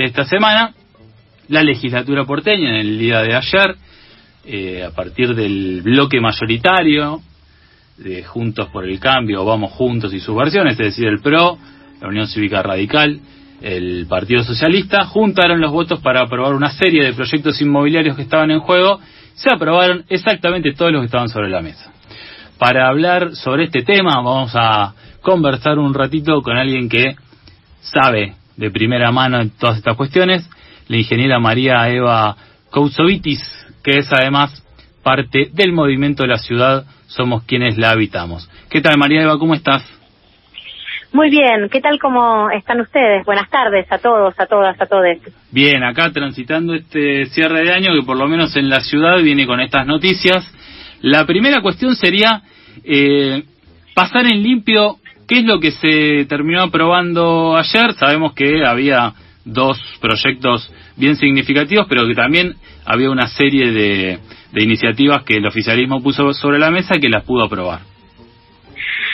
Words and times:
durante 0.00 0.04
esta 0.04 0.24
semana. 0.24 0.72
La 1.48 1.62
legislatura 1.62 2.24
porteña 2.24 2.70
en 2.70 2.86
el 2.86 2.98
día 2.98 3.20
de 3.22 3.34
ayer, 3.34 3.76
eh, 4.46 4.84
a 4.84 4.90
partir 4.92 5.34
del 5.34 5.82
bloque 5.82 6.20
mayoritario 6.20 7.20
de 7.98 8.22
Juntos 8.22 8.68
por 8.72 8.84
el 8.84 8.98
Cambio, 8.98 9.44
Vamos 9.44 9.72
Juntos 9.72 10.14
y 10.14 10.20
sus 10.20 10.36
versiones, 10.36 10.74
es 10.74 10.86
decir, 10.86 11.06
el 11.06 11.20
PRO, 11.20 11.58
la 12.00 12.08
Unión 12.08 12.28
Cívica 12.28 12.62
Radical, 12.62 13.20
el 13.60 14.06
Partido 14.08 14.42
Socialista, 14.42 15.04
juntaron 15.04 15.60
los 15.60 15.72
votos 15.72 16.00
para 16.00 16.22
aprobar 16.22 16.54
una 16.54 16.70
serie 16.70 17.04
de 17.04 17.12
proyectos 17.12 17.60
inmobiliarios 17.60 18.16
que 18.16 18.22
estaban 18.22 18.50
en 18.50 18.60
juego. 18.60 19.00
Se 19.34 19.50
aprobaron 19.52 20.04
exactamente 20.08 20.72
todos 20.72 20.92
los 20.92 21.02
que 21.02 21.06
estaban 21.06 21.28
sobre 21.28 21.50
la 21.50 21.60
mesa. 21.60 21.92
Para 22.58 22.88
hablar 22.88 23.34
sobre 23.34 23.64
este 23.64 23.82
tema 23.82 24.22
vamos 24.22 24.52
a 24.54 24.94
conversar 25.20 25.78
un 25.78 25.92
ratito 25.92 26.40
con 26.42 26.56
alguien 26.56 26.88
que 26.88 27.16
sabe 27.82 28.39
de 28.60 28.70
primera 28.70 29.10
mano 29.10 29.40
en 29.40 29.50
todas 29.50 29.78
estas 29.78 29.96
cuestiones, 29.96 30.48
la 30.86 30.98
ingeniera 30.98 31.38
María 31.38 31.88
Eva 31.88 32.36
Koutsovitis, 32.70 33.40
que 33.82 33.98
es 33.98 34.12
además 34.12 34.62
parte 35.02 35.48
del 35.52 35.72
movimiento 35.72 36.22
de 36.22 36.28
la 36.28 36.36
ciudad 36.36 36.84
Somos 37.06 37.42
quienes 37.44 37.76
la 37.76 37.90
habitamos. 37.90 38.48
¿Qué 38.68 38.80
tal 38.80 38.98
María 38.98 39.22
Eva? 39.22 39.38
¿Cómo 39.38 39.54
estás? 39.54 39.82
Muy 41.12 41.28
bien, 41.28 41.68
¿qué 41.72 41.80
tal 41.80 41.98
cómo 41.98 42.50
están 42.50 42.80
ustedes? 42.80 43.24
Buenas 43.24 43.50
tardes 43.50 43.90
a 43.90 43.98
todos, 43.98 44.38
a 44.38 44.46
todas, 44.46 44.80
a 44.80 44.86
todos. 44.86 45.06
Bien, 45.50 45.82
acá 45.82 46.12
transitando 46.12 46.74
este 46.74 47.26
cierre 47.26 47.64
de 47.64 47.72
año 47.72 47.92
que 47.94 48.06
por 48.06 48.16
lo 48.16 48.28
menos 48.28 48.54
en 48.54 48.68
la 48.68 48.80
ciudad 48.80 49.20
viene 49.20 49.44
con 49.44 49.58
estas 49.60 49.86
noticias. 49.86 50.46
La 51.00 51.26
primera 51.26 51.62
cuestión 51.62 51.96
sería 51.96 52.42
eh, 52.84 53.42
pasar 53.94 54.26
en 54.26 54.40
limpio 54.42 54.99
qué 55.30 55.38
es 55.38 55.44
lo 55.44 55.60
que 55.60 55.70
se 55.70 56.26
terminó 56.28 56.60
aprobando 56.60 57.56
ayer. 57.56 57.92
Sabemos 57.92 58.34
que 58.34 58.66
había 58.66 59.12
dos 59.44 59.78
proyectos 60.00 60.68
bien 60.96 61.14
significativos, 61.14 61.86
pero 61.88 62.04
que 62.08 62.16
también 62.16 62.56
había 62.84 63.10
una 63.10 63.28
serie 63.28 63.70
de, 63.70 64.18
iniciativas 64.56 65.22
que 65.22 65.36
el 65.36 65.46
oficialismo 65.46 66.02
puso 66.02 66.32
sobre 66.32 66.58
la 66.58 66.72
mesa 66.72 66.98
que 67.00 67.08
las 67.08 67.22
pudo 67.22 67.44
aprobar. 67.44 67.78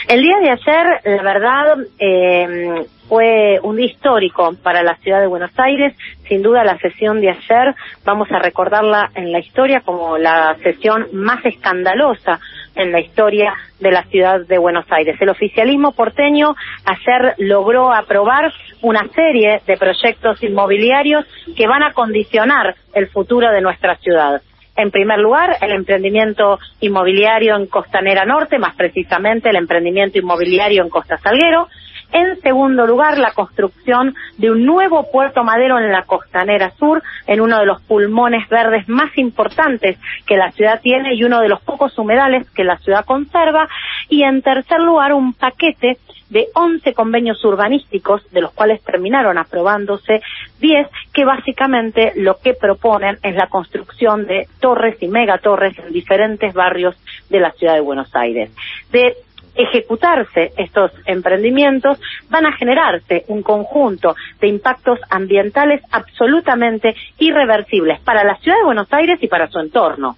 El 0.09 0.23
día 0.23 0.39
de 0.41 0.51
ayer, 0.51 0.87
la 1.05 1.23
verdad, 1.23 1.77
eh, 1.99 2.87
fue 3.11 3.59
un 3.63 3.77
día 3.77 3.87
histórico 3.87 4.55
para 4.63 4.83
la 4.83 4.97
ciudad 4.97 5.21
de 5.21 5.27
Buenos 5.27 5.51
Aires. 5.59 5.95
Sin 6.29 6.41
duda, 6.41 6.65
la 6.65 6.79
sesión 6.79 7.21
de 7.21 7.29
ayer 7.29 7.75
vamos 8.07 8.29
a 8.31 8.39
recordarla 8.39 9.11
en 9.15 9.33
la 9.33 9.41
historia 9.41 9.81
como 9.81 10.17
la 10.17 10.57
sesión 10.63 11.09
más 11.13 11.45
escandalosa 11.45 12.41
en 12.77 12.93
la 12.93 13.01
historia 13.01 13.55
de 13.81 13.91
la 13.91 14.05
ciudad 14.05 14.47
de 14.47 14.59
Buenos 14.59 14.87
Aires. 14.91 15.17
El 15.21 15.31
oficialismo 15.31 15.93
porteño 15.93 16.55
ayer 16.85 17.35
logró 17.39 17.93
aprobar 17.93 18.53
una 18.83 19.09
serie 19.09 19.61
de 19.67 19.77
proyectos 19.77 20.43
inmobiliarios 20.43 21.25
que 21.57 21.67
van 21.67 21.83
a 21.83 21.93
condicionar 21.93 22.77
el 22.95 23.09
futuro 23.09 23.51
de 23.51 23.61
nuestra 23.61 23.97
ciudad. 23.97 24.41
En 24.77 24.91
primer 24.91 25.19
lugar, 25.19 25.57
el 25.63 25.73
emprendimiento 25.73 26.59
inmobiliario 26.81 27.57
en 27.57 27.67
Costanera 27.67 28.27
Norte, 28.27 28.59
más 28.59 28.77
precisamente 28.77 29.49
el 29.49 29.57
emprendimiento 29.57 30.19
inmobiliario 30.19 30.83
en 30.83 30.91
Costa 30.91 31.17
Salguero. 31.17 31.69
En 32.13 32.41
segundo 32.41 32.87
lugar, 32.87 33.19
la 33.19 33.33
construcción 33.33 34.15
de 34.39 34.51
un 34.51 34.65
nuevo 34.65 35.11
puerto 35.11 35.45
madero 35.45 35.79
en 35.79 35.91
la 35.91 36.03
Costanera 36.03 36.71
Sur, 36.79 37.03
en 37.27 37.41
uno 37.41 37.59
de 37.59 37.67
los 37.67 37.83
pulmones 37.83 38.49
verdes 38.49 38.89
más 38.89 39.17
importantes 39.19 39.99
que 40.27 40.37
la 40.37 40.53
ciudad 40.53 40.81
tiene 40.81 41.15
y 41.15 41.25
uno 41.25 41.41
de 41.41 41.49
los 41.49 41.61
pocos 41.61 41.99
humedales 41.99 42.49
que 42.51 42.65
la 42.65 42.79
ciudad 42.79 43.05
conserva. 43.05 43.69
Y 44.09 44.23
en 44.23 44.43
tercer 44.43 44.81
lugar, 44.81 45.13
un 45.13 45.35
paquete 45.35 45.99
de 46.31 46.49
11 46.55 46.93
convenios 46.95 47.45
urbanísticos, 47.45 48.29
de 48.33 48.41
los 48.41 48.53
cuales 48.53 48.83
terminaron 48.83 49.39
aprobándose 49.39 50.23
10, 50.61 50.89
que 51.13 51.25
básicamente 51.25 52.13
lo 52.17 52.39
que 52.39 52.55
proponen 52.55 53.19
es 53.23 53.35
la 53.37 53.49
construcción 53.49 54.27
de 54.27 54.49
torres 54.61 54.97
y 55.01 55.09
megatorres 55.09 55.79
en 55.79 55.93
diferentes 55.93 56.53
barrios 56.53 56.97
de 57.31 57.41
la 57.41 57.53
ciudad 57.53 57.75
de 57.75 57.81
Buenos 57.81 58.15
Aires. 58.15 58.51
De 58.91 59.17
ejecutarse 59.57 60.53
estos 60.57 60.93
emprendimientos, 61.05 61.99
van 62.29 62.47
a 62.47 62.57
generarse 62.57 63.25
un 63.29 63.43
conjunto 63.43 64.15
de 64.41 64.49
impactos 64.49 64.99
ambientales 65.11 65.83
absolutamente 65.91 66.95
irreversibles 67.19 68.01
para 68.01 68.25
la 68.25 68.37
ciudad 68.37 68.59
de 68.59 68.65
Buenos 68.65 68.93
Aires 68.93 69.19
y 69.23 69.29
para 69.29 69.49
su 69.49 69.59
entorno. 69.59 70.17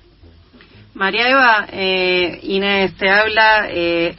María 0.95 1.29
Eva, 1.29 1.67
eh, 1.71 2.41
Inés 2.43 2.97
te 2.97 3.09
habla. 3.09 3.69
Eh, 3.71 4.17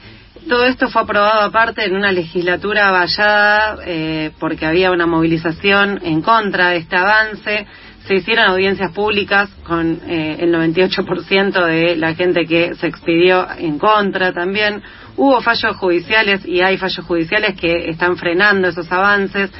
todo 0.47 0.65
esto 0.65 0.87
fue 0.87 1.01
aprobado 1.01 1.41
aparte 1.41 1.83
en 1.83 1.95
una 1.95 2.11
legislatura 2.11 2.89
vallada 2.91 3.77
eh, 3.85 4.31
porque 4.39 4.65
había 4.65 4.91
una 4.91 5.05
movilización 5.05 5.99
en 6.03 6.21
contra 6.21 6.69
de 6.69 6.77
este 6.77 6.95
avance. 6.95 7.67
Se 8.09 8.15
hicieron 8.15 8.45
audiencias 8.45 8.91
públicas 8.91 9.51
con 9.67 10.01
eh, 10.07 10.37
el 10.39 10.51
98% 10.51 11.63
de 11.63 11.95
la 11.95 12.15
gente 12.15 12.43
que 12.47 12.73
se 12.73 12.87
expidió 12.87 13.45
en 13.55 13.77
contra 13.77 14.33
también. 14.33 14.81
Hubo 15.15 15.39
fallos 15.41 15.75
judiciales 15.77 16.43
y 16.43 16.59
hay 16.61 16.79
fallos 16.79 17.05
judiciales 17.05 17.53
que 17.53 17.87
están 17.87 18.17
frenando 18.17 18.67
esos 18.67 18.91
avances. 18.91 19.51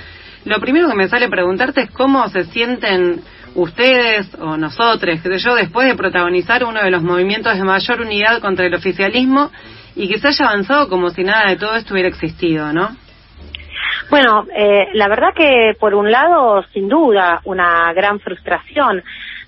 Lo 0.46 0.60
primero 0.60 0.90
que 0.90 0.96
me 0.96 1.08
sale 1.08 1.30
preguntarte 1.30 1.82
es 1.82 1.92
cómo 1.92 2.28
se 2.30 2.46
sienten 2.46 3.22
ustedes 3.54 4.28
o 4.40 4.58
nosotros, 4.58 5.22
que 5.22 5.38
yo, 5.38 5.54
después 5.54 5.88
de 5.88 5.94
protagonizar 5.94 6.64
uno 6.64 6.82
de 6.82 6.90
los 6.90 7.04
movimientos 7.04 7.56
de 7.56 7.64
mayor 7.64 8.02
unidad 8.02 8.42
contra 8.42 8.66
el 8.66 8.74
oficialismo 8.74 9.52
y 9.96 10.10
que 10.10 10.18
se 10.18 10.28
haya 10.28 10.46
avanzado 10.46 10.90
como 10.90 11.12
si 11.12 11.24
nada 11.24 11.52
de 11.52 11.58
todo 11.58 11.76
esto 11.76 11.94
hubiera 11.94 12.10
existido, 12.10 12.74
¿no? 12.74 12.98
Bueno, 14.10 14.48
eh, 14.56 14.88
la 14.94 15.08
verdad 15.08 15.34
que 15.36 15.74
por 15.80 15.94
un 15.94 16.12
lado, 16.12 16.64
sin 16.74 16.90
duda, 16.90 17.42
una 17.46 17.94
gran 17.94 18.20
frustración 18.20 19.04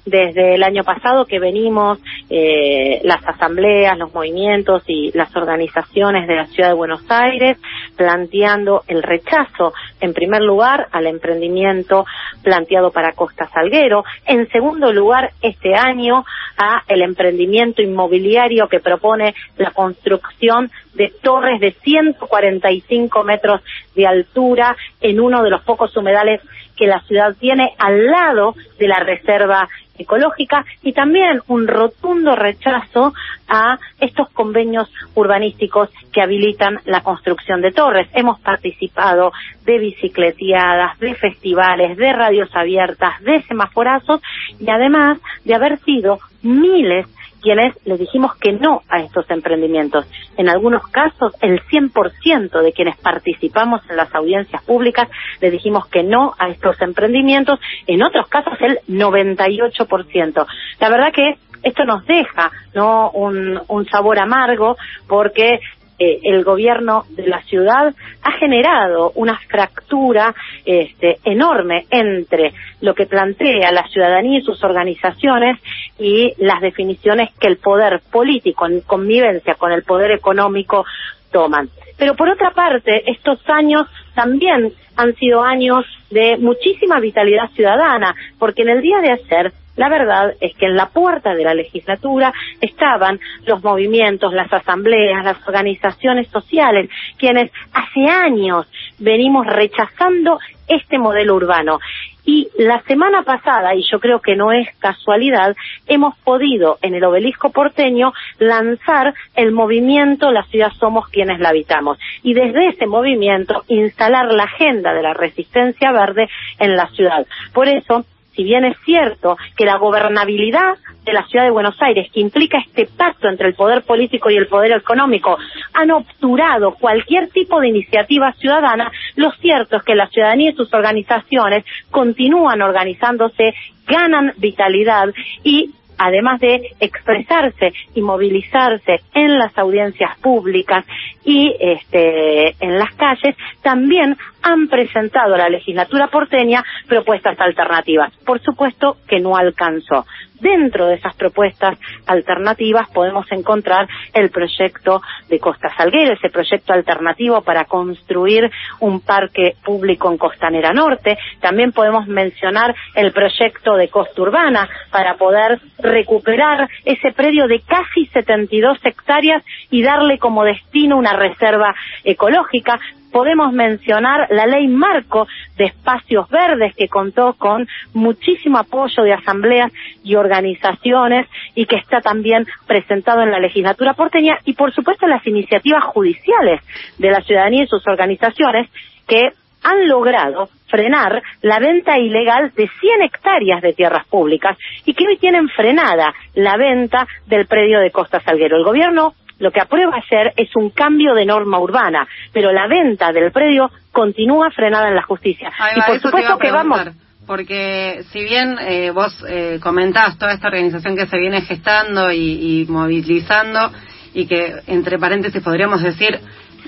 desde 0.05 0.55
el 0.55 0.63
año 0.63 0.83
pasado 0.83 1.25
que 1.25 1.39
venimos 1.39 1.99
eh, 2.29 3.01
las 3.03 3.25
asambleas, 3.27 3.97
los 3.97 4.13
movimientos 4.13 4.83
y 4.87 5.11
las 5.15 5.35
organizaciones 5.35 6.27
de 6.27 6.35
la 6.35 6.47
ciudad 6.47 6.69
de 6.69 6.75
Buenos 6.75 7.03
Aires 7.09 7.57
planteando 7.95 8.83
el 8.87 9.03
rechazo, 9.03 9.73
en 9.99 10.13
primer 10.13 10.41
lugar, 10.41 10.87
al 10.91 11.05
emprendimiento 11.07 12.05
planteado 12.43 12.91
para 12.91 13.13
Costa 13.13 13.47
Salguero, 13.53 14.03
en 14.25 14.47
segundo 14.49 14.91
lugar, 14.91 15.31
este 15.41 15.75
año, 15.75 16.23
a 16.57 16.83
el 16.87 17.01
emprendimiento 17.01 17.81
inmobiliario 17.81 18.67
que 18.67 18.79
propone 18.79 19.35
la 19.57 19.71
construcción 19.71 20.71
de 20.93 21.13
torres 21.21 21.59
de 21.59 21.71
145 21.71 23.23
metros 23.23 23.61
de 23.95 24.07
altura 24.07 24.75
en 24.99 25.19
uno 25.19 25.43
de 25.43 25.49
los 25.49 25.61
pocos 25.61 25.95
humedales 25.95 26.41
que 26.75 26.87
la 26.87 27.01
ciudad 27.01 27.35
tiene 27.39 27.73
al 27.77 28.05
lado 28.07 28.55
de 28.79 28.87
la 28.87 28.99
reserva 28.99 29.69
ecológica 29.97 30.65
y 30.81 30.93
también 30.93 31.41
un 31.47 31.67
rotundo 31.67 32.35
rechazo 32.35 33.13
a 33.47 33.77
estos 33.99 34.29
convenios 34.29 34.91
urbanísticos 35.15 35.89
que 36.11 36.21
habilitan 36.21 36.79
la 36.85 37.01
construcción 37.01 37.61
de 37.61 37.71
torres. 37.71 38.09
Hemos 38.13 38.39
participado 38.39 39.31
de 39.63 39.77
bicicleteadas, 39.77 40.97
de 40.99 41.13
festivales, 41.15 41.97
de 41.97 42.13
radios 42.13 42.49
abiertas, 42.55 43.21
de 43.21 43.41
semaforazos 43.43 44.21
y 44.59 44.69
además 44.69 45.19
de 45.45 45.53
haber 45.53 45.77
sido 45.79 46.19
miles 46.41 47.05
quienes 47.41 47.75
le 47.85 47.97
dijimos 47.97 48.35
que 48.35 48.53
no 48.53 48.83
a 48.87 49.01
estos 49.01 49.29
emprendimientos. 49.29 50.05
En 50.37 50.49
algunos 50.49 50.87
casos, 50.87 51.33
el 51.41 51.61
100% 51.63 52.61
de 52.61 52.73
quienes 52.73 52.97
participamos 52.97 53.81
en 53.89 53.97
las 53.97 54.13
audiencias 54.13 54.63
públicas 54.63 55.09
le 55.41 55.51
dijimos 55.51 55.87
que 55.87 56.03
no 56.03 56.33
a 56.37 56.49
estos 56.49 56.79
emprendimientos, 56.81 57.59
en 57.87 58.03
otros 58.03 58.27
casos 58.27 58.53
el 58.61 58.79
98%. 58.87 60.45
La 60.79 60.89
verdad 60.89 61.11
que 61.11 61.35
esto 61.63 61.85
nos 61.85 62.05
deja 62.05 62.51
no 62.73 63.11
un 63.11 63.85
sabor 63.91 64.19
amargo 64.19 64.77
porque 65.07 65.59
eh, 66.03 66.19
el 66.23 66.43
gobierno 66.43 67.05
de 67.09 67.27
la 67.27 67.43
ciudad 67.43 67.93
ha 68.23 68.31
generado 68.39 69.11
una 69.13 69.37
fractura 69.47 70.33
este, 70.65 71.19
enorme 71.23 71.85
entre 71.91 72.53
lo 72.79 72.95
que 72.95 73.05
plantea 73.05 73.71
la 73.71 73.87
ciudadanía 73.87 74.39
y 74.39 74.41
sus 74.41 74.63
organizaciones 74.63 75.59
y 75.99 76.33
las 76.39 76.59
definiciones 76.59 77.29
que 77.39 77.45
el 77.45 77.57
poder 77.57 78.01
político 78.11 78.65
en 78.65 78.81
convivencia 78.81 79.53
con 79.53 79.71
el 79.71 79.83
poder 79.83 80.09
económico 80.09 80.85
toman. 81.31 81.69
Pero 81.99 82.15
por 82.15 82.29
otra 82.29 82.49
parte, 82.49 83.03
estos 83.05 83.47
años 83.47 83.85
también 84.15 84.73
han 84.95 85.13
sido 85.17 85.43
años 85.43 85.85
de 86.09 86.35
muchísima 86.37 86.99
vitalidad 86.99 87.51
ciudadana, 87.51 88.15
porque 88.39 88.63
en 88.63 88.69
el 88.69 88.81
día 88.81 89.01
de 89.01 89.11
ayer 89.11 89.53
la 89.75 89.89
verdad 89.89 90.33
es 90.41 90.55
que 90.55 90.65
en 90.65 90.75
la 90.75 90.87
puerta 90.89 91.33
de 91.33 91.43
la 91.43 91.53
legislatura 91.53 92.33
estaban 92.59 93.19
los 93.45 93.63
movimientos, 93.63 94.33
las 94.33 94.51
asambleas, 94.51 95.23
las 95.23 95.47
organizaciones 95.47 96.27
sociales, 96.27 96.89
quienes 97.17 97.51
hace 97.73 98.05
años 98.05 98.67
venimos 98.99 99.47
rechazando 99.47 100.39
este 100.67 100.97
modelo 100.97 101.35
urbano. 101.35 101.79
Y 102.23 102.49
la 102.57 102.81
semana 102.83 103.23
pasada, 103.23 103.73
y 103.73 103.83
yo 103.91 103.99
creo 103.99 104.21
que 104.21 104.35
no 104.35 104.51
es 104.51 104.67
casualidad, 104.77 105.55
hemos 105.87 106.15
podido 106.19 106.77
en 106.81 106.93
el 106.93 107.03
obelisco 107.03 107.51
porteño 107.51 108.13
lanzar 108.37 109.13
el 109.35 109.51
movimiento 109.51 110.31
La 110.31 110.43
ciudad 110.43 110.71
somos 110.79 111.07
quienes 111.09 111.39
la 111.39 111.49
habitamos. 111.49 111.97
Y 112.21 112.33
desde 112.33 112.67
ese 112.67 112.85
movimiento 112.85 113.63
instalar 113.67 114.31
la 114.31 114.43
agenda 114.43 114.93
de 114.93 115.01
la 115.01 115.13
resistencia 115.13 115.91
verde 115.91 116.29
en 116.59 116.75
la 116.75 116.87
ciudad. 116.89 117.25
Por 117.53 117.67
eso, 117.67 118.05
si 118.35 118.43
bien 118.43 118.65
es 118.65 118.77
cierto 118.85 119.37
que 119.57 119.65
la 119.65 119.77
gobernabilidad 119.77 120.77
de 121.03 121.13
la 121.13 121.25
ciudad 121.25 121.45
de 121.45 121.51
Buenos 121.51 121.81
Aires, 121.81 122.09
que 122.13 122.19
implica 122.19 122.59
este 122.59 122.85
pacto 122.85 123.27
entre 123.27 123.47
el 123.47 123.55
poder 123.55 123.83
político 123.83 124.29
y 124.29 124.37
el 124.37 124.47
poder 124.47 124.71
económico, 124.73 125.37
han 125.73 125.91
obturado 125.91 126.75
cualquier 126.75 127.29
tipo 127.29 127.59
de 127.59 127.69
iniciativa 127.69 128.33
ciudadana, 128.33 128.91
lo 129.15 129.31
cierto 129.31 129.77
es 129.77 129.83
que 129.83 129.95
la 129.95 130.07
ciudadanía 130.07 130.51
y 130.51 130.55
sus 130.55 130.73
organizaciones 130.73 131.65
continúan 131.89 132.61
organizándose, 132.61 133.53
ganan 133.87 134.33
vitalidad 134.37 135.09
y 135.43 135.71
además 136.03 136.39
de 136.39 136.71
expresarse 136.79 137.73
y 137.93 138.01
movilizarse 138.01 139.01
en 139.13 139.37
las 139.37 139.55
audiencias 139.57 140.17
públicas 140.17 140.83
y 141.23 141.55
este, 141.59 142.55
en 142.59 142.79
las 142.79 142.93
calles, 142.95 143.35
también 143.61 144.17
han 144.41 144.67
presentado 144.67 145.35
a 145.35 145.37
la 145.37 145.49
legislatura 145.49 146.07
porteña 146.07 146.63
propuestas 146.87 147.39
alternativas. 147.39 148.11
Por 148.25 148.41
supuesto 148.41 148.97
que 149.07 149.19
no 149.19 149.37
alcanzó. 149.37 150.05
Dentro 150.41 150.87
de 150.87 150.95
esas 150.95 151.15
propuestas 151.15 151.77
alternativas 152.07 152.89
podemos 152.89 153.31
encontrar 153.31 153.87
el 154.13 154.31
proyecto 154.31 155.01
de 155.29 155.39
Costa 155.39 155.71
Salguero, 155.77 156.13
ese 156.13 156.29
proyecto 156.29 156.73
alternativo 156.73 157.41
para 157.41 157.65
construir 157.65 158.49
un 158.79 159.01
parque 159.01 159.55
público 159.63 160.11
en 160.11 160.17
Costanera 160.17 160.73
Norte. 160.73 161.17
También 161.39 161.71
podemos 161.71 162.07
mencionar 162.07 162.75
el 162.95 163.11
proyecto 163.11 163.75
de 163.75 163.89
Costa 163.89 164.19
Urbana 164.19 164.67
para 164.89 165.15
poder 165.15 165.59
recuperar 165.77 166.67
ese 166.85 167.11
predio 167.11 167.47
de 167.47 167.61
casi 167.61 168.07
72 168.07 168.79
hectáreas 168.83 169.43
y 169.69 169.83
darle 169.83 170.17
como 170.17 170.43
destino 170.43 170.97
una 170.97 171.13
reserva 171.13 171.75
ecológica 172.03 172.79
podemos 173.11 173.53
mencionar 173.53 174.27
la 174.29 174.45
ley 174.45 174.67
marco 174.67 175.27
de 175.57 175.65
espacios 175.65 176.29
verdes 176.29 176.75
que 176.75 176.87
contó 176.87 177.33
con 177.33 177.67
muchísimo 177.93 178.57
apoyo 178.57 179.03
de 179.03 179.13
asambleas 179.13 179.71
y 180.03 180.15
organizaciones 180.15 181.27
y 181.55 181.65
que 181.65 181.75
está 181.75 182.01
también 182.01 182.45
presentado 182.67 183.21
en 183.21 183.31
la 183.31 183.39
legislatura 183.39 183.93
porteña 183.93 184.39
y 184.45 184.53
por 184.53 184.73
supuesto 184.73 185.07
las 185.07 185.25
iniciativas 185.27 185.83
judiciales 185.83 186.61
de 186.97 187.11
la 187.11 187.21
ciudadanía 187.21 187.63
y 187.63 187.67
sus 187.67 187.85
organizaciones 187.87 188.69
que 189.07 189.33
han 189.63 189.87
logrado 189.87 190.49
frenar 190.67 191.21
la 191.41 191.59
venta 191.59 191.99
ilegal 191.99 192.51
de 192.55 192.67
100 192.67 193.01
hectáreas 193.03 193.61
de 193.61 193.73
tierras 193.73 194.07
públicas 194.07 194.57
y 194.85 194.93
que 194.93 195.05
hoy 195.07 195.17
tienen 195.17 195.49
frenada 195.49 196.13
la 196.33 196.57
venta 196.57 197.07
del 197.27 197.45
predio 197.45 197.79
de 197.79 197.91
Costa 197.91 198.21
Salguero. 198.21 198.57
El 198.57 198.63
gobierno 198.63 199.13
lo 199.41 199.51
que 199.51 199.59
aprueba 199.59 199.97
hacer 199.97 200.33
es 200.37 200.55
un 200.55 200.69
cambio 200.69 201.13
de 201.13 201.25
norma 201.25 201.59
urbana, 201.59 202.07
pero 202.31 202.53
la 202.53 202.67
venta 202.67 203.11
del 203.11 203.31
predio 203.31 203.69
continúa 203.91 204.51
frenada 204.51 204.87
en 204.87 204.95
la 204.95 205.03
justicia. 205.03 205.51
y 205.75 205.81
por 205.81 205.99
supuesto 205.99 206.37
que 206.37 206.51
vamos 206.51 206.81
porque 207.27 208.03
si 208.11 208.23
bien 208.23 208.57
eh, 208.59 208.91
vos 208.91 209.23
eh, 209.27 209.59
comentás 209.61 210.17
toda 210.17 210.33
esta 210.33 210.47
organización 210.47 210.97
que 210.97 211.05
se 211.05 211.17
viene 211.17 211.41
gestando 211.41 212.11
y, 212.11 212.63
y, 212.63 212.65
movilizando 212.67 213.71
y 214.13 214.25
que 214.25 214.55
entre 214.67 214.97
paréntesis 214.97 215.41
podríamos 215.41 215.81
decir 215.81 216.19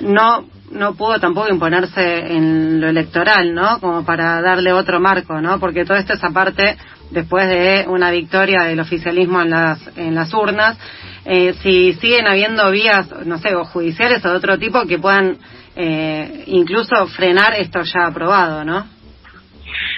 no 0.01 0.45
no 0.71 0.95
pudo 0.95 1.19
tampoco 1.19 1.49
imponerse 1.49 2.33
en 2.33 2.81
lo 2.81 2.87
electoral, 2.87 3.53
¿no? 3.53 3.79
Como 3.79 4.05
para 4.05 4.41
darle 4.41 4.73
otro 4.73 4.99
marco, 4.99 5.39
¿no? 5.39 5.59
Porque 5.59 5.85
todo 5.85 5.97
esto 5.97 6.13
es 6.13 6.23
aparte 6.23 6.77
después 7.11 7.47
de 7.47 7.85
una 7.87 8.09
victoria 8.09 8.63
del 8.63 8.79
oficialismo 8.79 9.41
en 9.41 9.49
las 9.49 9.97
en 9.97 10.15
las 10.15 10.33
urnas 10.33 10.77
eh, 11.25 11.53
si 11.61 11.93
siguen 11.93 12.27
habiendo 12.27 12.69
vías, 12.71 13.09
no 13.25 13.37
sé, 13.37 13.55
o 13.55 13.65
judiciales 13.65 14.23
o 14.25 14.29
de 14.29 14.35
otro 14.35 14.57
tipo 14.57 14.85
que 14.85 14.99
puedan 14.99 15.37
eh, 15.75 16.43
incluso 16.47 17.07
frenar 17.07 17.53
esto 17.55 17.81
ya 17.83 18.07
aprobado, 18.07 18.63
¿no? 18.63 18.85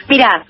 Mira, 0.07 0.45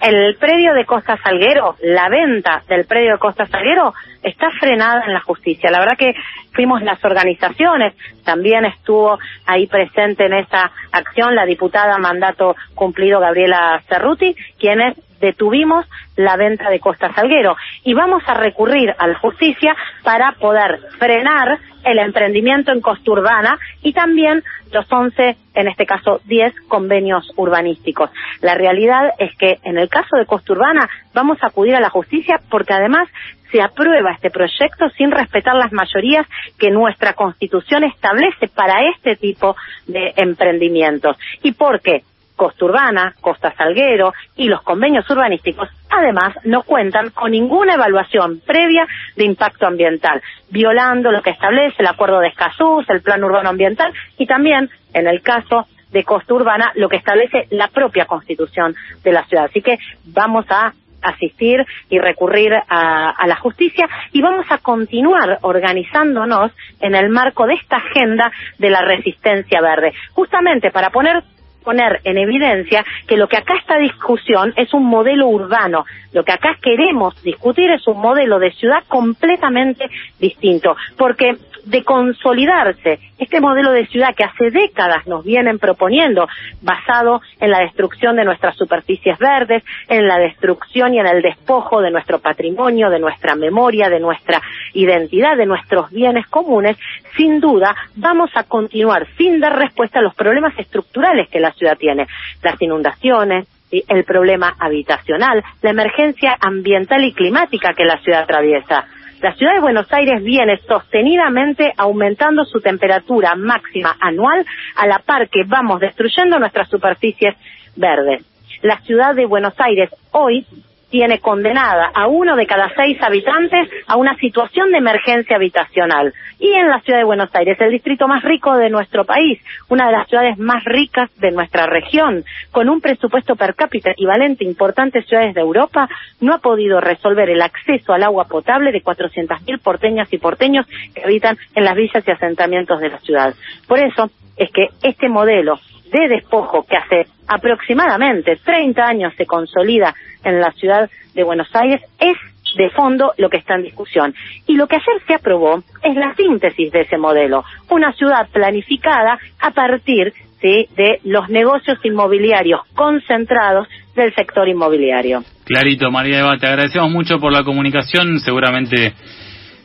el 0.00 0.36
predio 0.36 0.74
de 0.74 0.84
Costa 0.84 1.16
Salguero, 1.22 1.76
la 1.80 2.08
venta 2.08 2.62
del 2.68 2.86
predio 2.86 3.12
de 3.12 3.18
Costa 3.18 3.46
Salguero 3.46 3.94
está 4.22 4.50
frenada 4.58 5.04
en 5.06 5.14
la 5.14 5.20
justicia. 5.20 5.70
La 5.70 5.78
verdad 5.78 5.96
que 5.96 6.12
fuimos 6.52 6.82
las 6.82 7.02
organizaciones, 7.04 7.94
también 8.24 8.64
estuvo 8.64 9.18
ahí 9.46 9.66
presente 9.66 10.26
en 10.26 10.34
esa 10.34 10.70
acción 10.92 11.34
la 11.34 11.46
diputada 11.46 11.98
mandato 11.98 12.56
cumplido 12.74 13.20
Gabriela 13.20 13.80
Cerruti, 13.88 14.34
quienes 14.58 14.96
detuvimos 15.20 15.86
la 16.16 16.36
venta 16.36 16.68
de 16.70 16.80
Costa 16.80 17.12
Salguero 17.14 17.56
y 17.86 17.94
vamos 17.94 18.22
a 18.26 18.34
recurrir 18.34 18.92
a 18.98 19.06
la 19.06 19.18
justicia 19.18 19.74
para 20.02 20.32
poder 20.32 20.80
frenar 20.98 21.58
el 21.84 22.00
emprendimiento 22.00 22.72
en 22.72 22.80
costa 22.80 23.12
urbana 23.12 23.60
y 23.80 23.92
también 23.92 24.42
los 24.72 24.90
11, 24.90 25.36
en 25.54 25.68
este 25.68 25.86
caso 25.86 26.20
10 26.24 26.52
convenios 26.66 27.32
urbanísticos. 27.36 28.10
La 28.40 28.56
realidad 28.56 29.12
es 29.20 29.34
que 29.36 29.60
en 29.62 29.78
el 29.78 29.88
caso 29.88 30.16
de 30.16 30.26
costa 30.26 30.52
urbana 30.52 30.90
vamos 31.14 31.38
a 31.40 31.46
acudir 31.46 31.76
a 31.76 31.80
la 31.80 31.88
justicia 31.88 32.40
porque 32.50 32.74
además 32.74 33.08
se 33.52 33.62
aprueba 33.62 34.10
este 34.10 34.30
proyecto 34.30 34.88
sin 34.98 35.12
respetar 35.12 35.54
las 35.54 35.72
mayorías 35.72 36.26
que 36.58 36.72
nuestra 36.72 37.12
Constitución 37.12 37.84
establece 37.84 38.48
para 38.48 38.90
este 38.90 39.14
tipo 39.14 39.54
de 39.86 40.12
emprendimientos. 40.16 41.16
¿Y 41.44 41.52
por 41.52 41.80
qué? 41.80 42.02
Costa 42.36 42.64
Urbana, 42.66 43.14
Costa 43.20 43.52
Salguero 43.56 44.12
y 44.36 44.48
los 44.48 44.62
convenios 44.62 45.08
urbanísticos, 45.10 45.68
además, 45.90 46.34
no 46.44 46.62
cuentan 46.62 47.10
con 47.10 47.32
ninguna 47.32 47.74
evaluación 47.74 48.40
previa 48.46 48.86
de 49.16 49.24
impacto 49.24 49.66
ambiental, 49.66 50.22
violando 50.50 51.10
lo 51.10 51.22
que 51.22 51.30
establece 51.30 51.76
el 51.78 51.86
Acuerdo 51.86 52.20
de 52.20 52.28
Escazú, 52.28 52.84
el 52.88 53.02
Plan 53.02 53.24
Urbano 53.24 53.48
Ambiental 53.48 53.92
y 54.18 54.26
también, 54.26 54.70
en 54.92 55.06
el 55.06 55.22
caso 55.22 55.66
de 55.90 56.04
Costa 56.04 56.34
Urbana, 56.34 56.72
lo 56.74 56.88
que 56.88 56.96
establece 56.96 57.46
la 57.50 57.68
propia 57.68 58.04
Constitución 58.04 58.74
de 59.02 59.12
la 59.12 59.24
ciudad. 59.24 59.46
Así 59.46 59.62
que 59.62 59.78
vamos 60.04 60.44
a 60.50 60.72
asistir 61.02 61.64
y 61.88 61.98
recurrir 61.98 62.52
a, 62.54 63.10
a, 63.10 63.26
la 63.26 63.36
justicia 63.36 63.88
y 64.12 64.20
vamos 64.20 64.46
a 64.50 64.58
continuar 64.58 65.38
organizándonos 65.42 66.50
en 66.80 66.94
el 66.94 67.10
marco 67.10 67.46
de 67.46 67.54
esta 67.54 67.76
agenda 67.76 68.32
de 68.58 68.70
la 68.70 68.82
resistencia 68.82 69.60
verde, 69.60 69.92
justamente 70.12 70.70
para 70.70 70.90
poner 70.90 71.22
poner 71.66 72.00
en 72.04 72.16
evidencia 72.16 72.84
que 73.08 73.16
lo 73.16 73.26
que 73.26 73.38
acá 73.38 73.54
está 73.56 73.76
discusión 73.76 74.54
es 74.56 74.72
un 74.72 74.86
modelo 74.86 75.26
urbano. 75.26 75.84
Lo 76.12 76.24
que 76.24 76.30
acá 76.30 76.56
queremos 76.62 77.20
discutir 77.24 77.68
es 77.72 77.86
un 77.88 78.00
modelo 78.00 78.38
de 78.38 78.52
ciudad 78.52 78.84
completamente 78.86 79.90
distinto. 80.20 80.76
Porque 80.96 81.36
de 81.66 81.84
consolidarse. 81.84 83.00
Este 83.18 83.40
modelo 83.40 83.72
de 83.72 83.86
ciudad 83.86 84.14
que 84.14 84.24
hace 84.24 84.50
décadas 84.50 85.06
nos 85.06 85.24
vienen 85.24 85.58
proponiendo, 85.58 86.28
basado 86.62 87.20
en 87.40 87.50
la 87.50 87.60
destrucción 87.60 88.16
de 88.16 88.24
nuestras 88.24 88.56
superficies 88.56 89.18
verdes, 89.18 89.62
en 89.88 90.06
la 90.06 90.18
destrucción 90.18 90.94
y 90.94 91.00
en 91.00 91.06
el 91.06 91.22
despojo 91.22 91.82
de 91.82 91.90
nuestro 91.90 92.20
patrimonio, 92.20 92.88
de 92.88 93.00
nuestra 93.00 93.34
memoria, 93.34 93.88
de 93.88 94.00
nuestra 94.00 94.40
identidad, 94.74 95.36
de 95.36 95.46
nuestros 95.46 95.90
bienes 95.90 96.26
comunes, 96.28 96.76
sin 97.16 97.40
duda 97.40 97.74
vamos 97.96 98.30
a 98.34 98.44
continuar 98.44 99.06
sin 99.18 99.40
dar 99.40 99.58
respuesta 99.58 99.98
a 99.98 100.02
los 100.02 100.14
problemas 100.14 100.56
estructurales 100.58 101.28
que 101.28 101.40
la 101.40 101.52
ciudad 101.52 101.76
tiene, 101.76 102.06
las 102.42 102.60
inundaciones, 102.62 103.46
el 103.70 104.04
problema 104.04 104.54
habitacional, 104.58 105.42
la 105.62 105.70
emergencia 105.70 106.36
ambiental 106.40 107.04
y 107.04 107.12
climática 107.12 107.74
que 107.74 107.84
la 107.84 107.98
ciudad 107.98 108.22
atraviesa 108.22 108.86
la 109.20 109.34
ciudad 109.34 109.54
de 109.54 109.60
Buenos 109.60 109.90
Aires 109.92 110.22
viene 110.22 110.58
sostenidamente 110.68 111.72
aumentando 111.76 112.44
su 112.44 112.60
temperatura 112.60 113.34
máxima 113.34 113.96
anual 114.00 114.44
a 114.76 114.86
la 114.86 114.98
par 114.98 115.28
que 115.28 115.42
vamos 115.46 115.80
destruyendo 115.80 116.38
nuestras 116.38 116.68
superficies 116.68 117.34
verdes. 117.76 118.24
La 118.62 118.78
ciudad 118.80 119.14
de 119.14 119.26
Buenos 119.26 119.54
Aires 119.58 119.90
hoy 120.12 120.46
tiene 120.90 121.18
condenada 121.18 121.90
a 121.94 122.06
uno 122.06 122.36
de 122.36 122.46
cada 122.46 122.72
seis 122.76 122.96
habitantes 123.02 123.68
a 123.86 123.96
una 123.96 124.16
situación 124.16 124.70
de 124.70 124.78
emergencia 124.78 125.36
habitacional. 125.36 126.14
Y 126.38 126.52
en 126.52 126.68
la 126.68 126.80
ciudad 126.80 126.98
de 126.98 127.04
Buenos 127.04 127.34
Aires, 127.34 127.60
el 127.60 127.72
distrito 127.72 128.06
más 128.06 128.22
rico 128.22 128.56
de 128.56 128.70
nuestro 128.70 129.04
país, 129.04 129.40
una 129.68 129.86
de 129.86 129.92
las 129.92 130.08
ciudades 130.08 130.38
más 130.38 130.64
ricas 130.64 131.10
de 131.18 131.32
nuestra 131.32 131.66
región, 131.66 132.24
con 132.52 132.68
un 132.68 132.80
presupuesto 132.80 133.36
per 133.36 133.54
cápita 133.54 133.90
equivalente 133.90 134.44
a 134.44 134.48
importantes 134.48 135.06
ciudades 135.06 135.34
de 135.34 135.40
Europa, 135.40 135.88
no 136.20 136.34
ha 136.34 136.38
podido 136.38 136.80
resolver 136.80 137.30
el 137.30 137.42
acceso 137.42 137.92
al 137.92 138.02
agua 138.02 138.26
potable 138.28 138.70
de 138.70 138.82
400.000 138.82 139.60
porteñas 139.60 140.12
y 140.12 140.18
porteños 140.18 140.66
que 140.94 141.02
habitan 141.02 141.36
en 141.54 141.64
las 141.64 141.74
villas 141.74 142.06
y 142.06 142.10
asentamientos 142.10 142.80
de 142.80 142.90
la 142.90 142.98
ciudad. 142.98 143.34
Por 143.66 143.78
eso 143.78 144.10
es 144.36 144.50
que 144.50 144.68
este 144.82 145.08
modelo 145.08 145.58
de 145.90 146.08
despojo 146.08 146.64
que 146.64 146.76
hace 146.76 147.06
aproximadamente 147.28 148.36
30 148.36 148.84
años 148.84 149.14
se 149.16 149.26
consolida 149.26 149.94
en 150.26 150.40
la 150.40 150.52
ciudad 150.52 150.90
de 151.14 151.24
Buenos 151.24 151.48
Aires 151.54 151.80
es 151.98 152.16
de 152.56 152.70
fondo 152.70 153.12
lo 153.18 153.28
que 153.28 153.36
está 153.36 153.54
en 153.54 153.62
discusión. 153.62 154.14
Y 154.46 154.56
lo 154.56 154.66
que 154.66 154.76
ayer 154.76 155.02
se 155.06 155.14
aprobó 155.14 155.62
es 155.82 155.94
la 155.94 156.14
síntesis 156.14 156.72
de 156.72 156.82
ese 156.82 156.96
modelo, 156.96 157.44
una 157.70 157.92
ciudad 157.92 158.28
planificada 158.32 159.18
a 159.40 159.50
partir 159.50 160.12
de 160.42 161.00
los 161.04 161.28
negocios 161.28 161.78
inmobiliarios 161.82 162.60
concentrados 162.74 163.66
del 163.96 164.14
sector 164.14 164.48
inmobiliario. 164.48 165.24
Clarito, 165.44 165.90
María 165.90 166.20
Eva, 166.20 166.36
te 166.38 166.46
agradecemos 166.46 166.90
mucho 166.90 167.18
por 167.18 167.32
la 167.32 167.42
comunicación. 167.42 168.20
Seguramente 168.20 168.92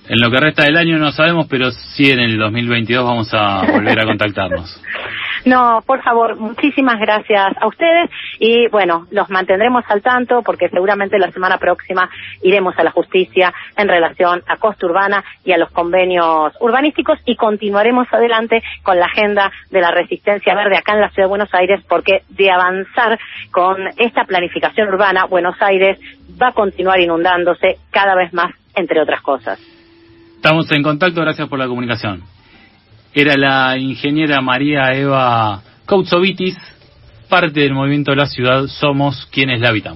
en 0.07 0.19
lo 0.19 0.31
que 0.31 0.39
resta 0.39 0.63
del 0.63 0.77
año 0.77 0.97
no 0.97 1.11
sabemos, 1.11 1.45
pero 1.49 1.71
sí 1.71 2.09
en 2.09 2.19
el 2.19 2.37
2022 2.37 3.05
vamos 3.05 3.33
a 3.33 3.61
volver 3.71 3.99
a 3.99 4.05
contactarnos. 4.05 4.81
No, 5.45 5.81
por 5.85 6.03
favor, 6.03 6.35
muchísimas 6.37 6.99
gracias 6.99 7.55
a 7.59 7.67
ustedes 7.67 8.09
y 8.39 8.67
bueno, 8.67 9.07
los 9.11 9.29
mantendremos 9.29 9.83
al 9.87 10.01
tanto 10.01 10.41
porque 10.43 10.69
seguramente 10.69 11.17
la 11.17 11.31
semana 11.31 11.57
próxima 11.57 12.09
iremos 12.43 12.77
a 12.77 12.83
la 12.83 12.91
justicia 12.91 13.53
en 13.75 13.87
relación 13.87 14.43
a 14.47 14.57
costa 14.57 14.85
urbana 14.85 15.23
y 15.43 15.51
a 15.51 15.57
los 15.57 15.71
convenios 15.71 16.53
urbanísticos 16.59 17.19
y 17.25 17.35
continuaremos 17.35 18.07
adelante 18.11 18.61
con 18.83 18.99
la 18.99 19.05
agenda 19.05 19.51
de 19.71 19.81
la 19.81 19.91
resistencia 19.91 20.53
verde 20.53 20.77
acá 20.77 20.93
en 20.93 21.01
la 21.01 21.09
ciudad 21.09 21.27
de 21.27 21.29
Buenos 21.29 21.53
Aires 21.53 21.81
porque 21.89 22.21
de 22.29 22.51
avanzar 22.51 23.19
con 23.51 23.77
esta 23.97 24.25
planificación 24.25 24.89
urbana, 24.89 25.25
Buenos 25.25 25.55
Aires 25.59 25.99
va 26.41 26.49
a 26.49 26.53
continuar 26.53 26.99
inundándose 26.99 27.77
cada 27.89 28.15
vez 28.15 28.31
más, 28.33 28.51
entre 28.75 29.01
otras 29.01 29.21
cosas. 29.21 29.59
Estamos 30.35 30.71
en 30.71 30.83
contacto, 30.83 31.21
gracias 31.21 31.47
por 31.47 31.59
la 31.59 31.67
comunicación 31.67 32.23
era 33.13 33.35
la 33.37 33.77
ingeniera 33.77 34.41
María 34.41 34.93
Eva 34.93 35.61
Koutsovitis, 35.85 36.57
parte 37.27 37.59
del 37.61 37.73
movimiento 37.73 38.11
de 38.11 38.17
la 38.17 38.25
ciudad 38.25 38.67
Somos 38.67 39.27
quienes 39.31 39.59
la 39.59 39.69
habitamos. 39.69 39.89